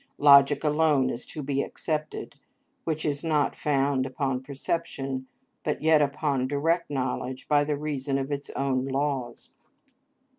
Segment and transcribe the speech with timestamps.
[0.17, 2.35] (Logic alone is to be excepted,
[2.85, 5.27] which is not founded upon perception
[5.63, 9.53] but yet upon direct knowledge by the reason of its own laws.)